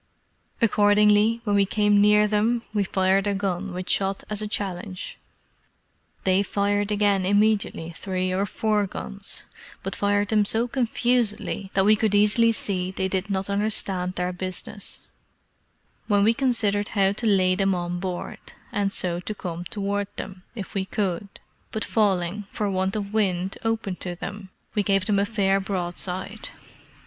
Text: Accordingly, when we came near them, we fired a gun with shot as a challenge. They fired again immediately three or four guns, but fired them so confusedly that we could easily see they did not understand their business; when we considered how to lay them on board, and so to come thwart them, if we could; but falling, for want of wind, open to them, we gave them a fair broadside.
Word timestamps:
Accordingly, 0.63 1.41
when 1.43 1.55
we 1.55 1.65
came 1.67 2.01
near 2.01 2.25
them, 2.27 2.63
we 2.73 2.83
fired 2.83 3.27
a 3.27 3.35
gun 3.35 3.71
with 3.71 3.87
shot 3.87 4.23
as 4.31 4.41
a 4.41 4.47
challenge. 4.47 5.19
They 6.23 6.41
fired 6.41 6.91
again 6.91 7.23
immediately 7.23 7.91
three 7.95 8.33
or 8.33 8.47
four 8.47 8.87
guns, 8.87 9.45
but 9.83 9.95
fired 9.95 10.29
them 10.29 10.43
so 10.43 10.67
confusedly 10.67 11.69
that 11.75 11.85
we 11.85 11.95
could 11.95 12.15
easily 12.15 12.51
see 12.51 12.89
they 12.89 13.07
did 13.07 13.29
not 13.29 13.47
understand 13.47 14.15
their 14.15 14.33
business; 14.33 15.01
when 16.07 16.23
we 16.23 16.33
considered 16.33 16.87
how 16.97 17.11
to 17.11 17.27
lay 17.27 17.53
them 17.53 17.75
on 17.75 17.99
board, 17.99 18.39
and 18.71 18.91
so 18.91 19.19
to 19.19 19.35
come 19.35 19.65
thwart 19.65 20.17
them, 20.17 20.41
if 20.55 20.73
we 20.73 20.83
could; 20.83 21.29
but 21.71 21.85
falling, 21.85 22.47
for 22.51 22.71
want 22.71 22.95
of 22.95 23.13
wind, 23.13 23.55
open 23.63 23.95
to 23.97 24.15
them, 24.15 24.49
we 24.73 24.81
gave 24.81 25.05
them 25.05 25.19
a 25.19 25.27
fair 25.27 25.59
broadside. 25.59 26.49